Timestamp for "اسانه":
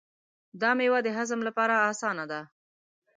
1.91-2.25